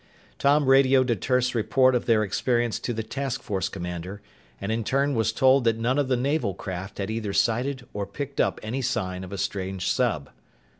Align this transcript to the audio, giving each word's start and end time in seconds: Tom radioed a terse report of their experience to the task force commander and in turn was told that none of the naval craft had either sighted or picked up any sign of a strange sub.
Tom 0.39 0.65
radioed 0.65 1.11
a 1.11 1.15
terse 1.15 1.53
report 1.53 1.93
of 1.93 2.07
their 2.07 2.23
experience 2.23 2.79
to 2.79 2.91
the 2.91 3.03
task 3.03 3.43
force 3.43 3.69
commander 3.69 4.19
and 4.59 4.71
in 4.71 4.83
turn 4.83 5.13
was 5.13 5.31
told 5.31 5.63
that 5.65 5.77
none 5.77 5.99
of 5.99 6.07
the 6.07 6.17
naval 6.17 6.55
craft 6.55 6.97
had 6.97 7.11
either 7.11 7.33
sighted 7.33 7.85
or 7.93 8.07
picked 8.07 8.41
up 8.41 8.59
any 8.63 8.81
sign 8.81 9.23
of 9.23 9.31
a 9.31 9.37
strange 9.37 9.87
sub. 9.91 10.31